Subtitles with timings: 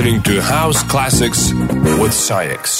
[0.00, 2.79] Listening to House Classics with SAIX.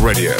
[0.00, 0.39] Radio.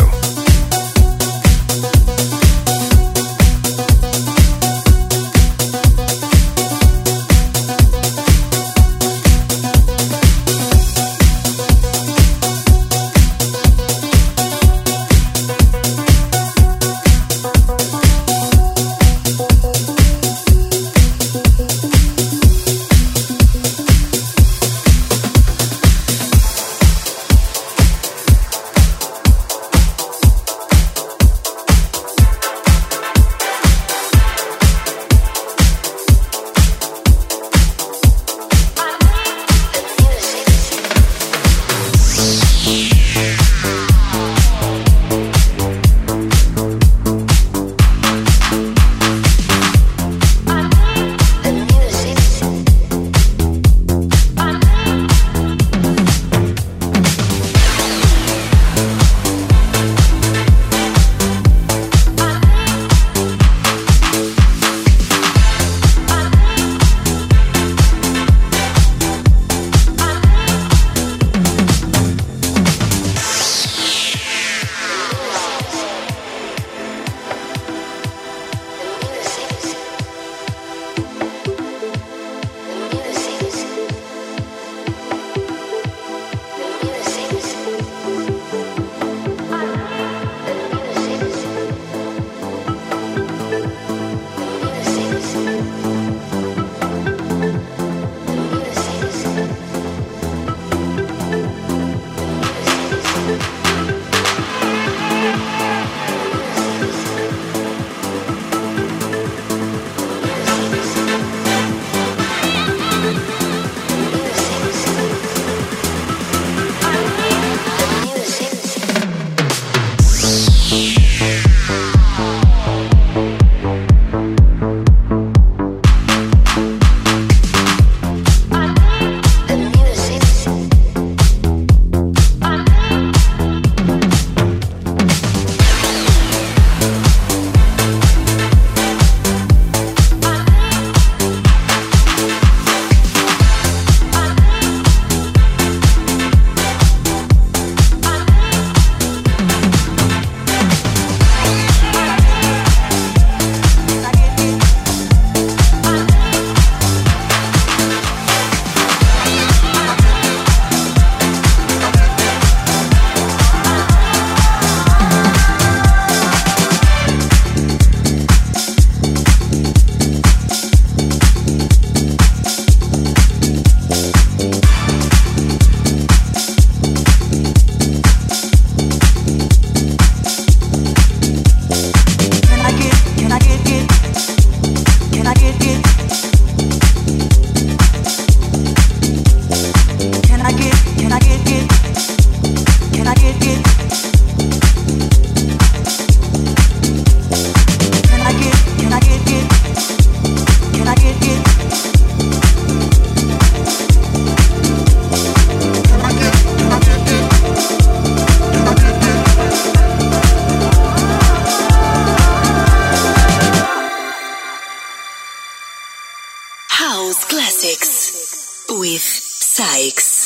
[219.80, 220.19] Yikes.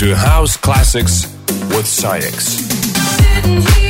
[0.00, 1.26] To House Classics
[1.76, 3.89] with SAIX.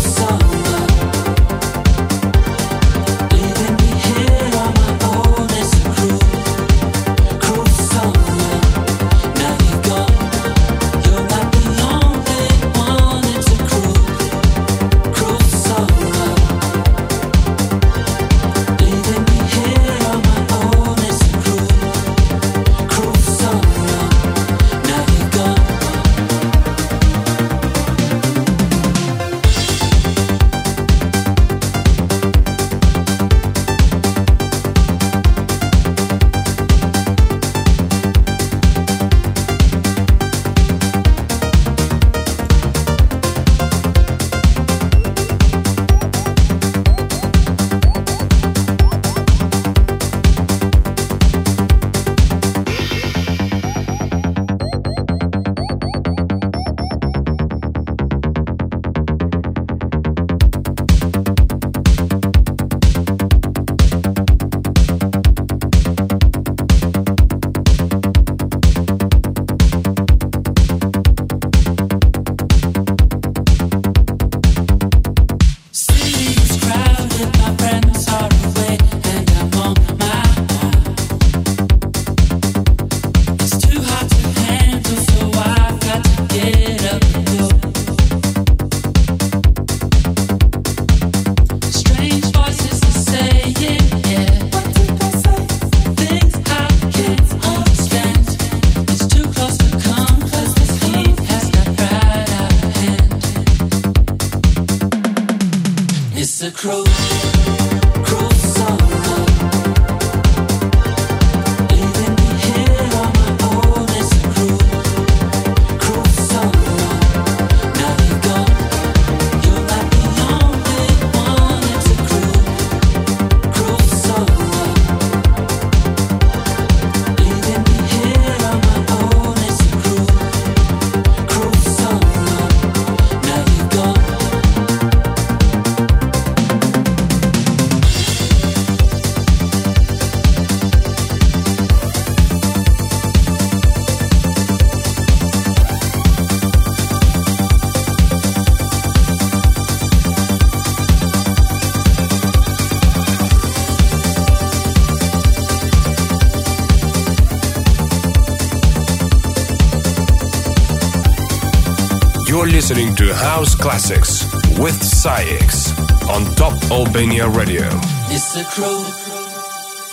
[162.73, 164.23] Listening to House Classics
[164.57, 167.67] with SAIX on Top Albania Radio.
[168.07, 168.85] It's a cruel,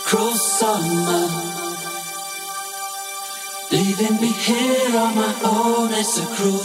[0.05, 1.27] cruel summer.
[3.69, 5.89] Leaving me here on my own.
[5.91, 6.63] It's a cruel,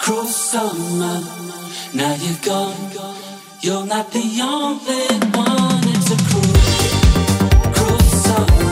[0.00, 1.22] cruel summer.
[1.94, 3.14] Now you're gone.
[3.60, 5.06] You're not the only
[5.38, 5.84] one.
[5.94, 8.67] It's a cruel, cruel summer.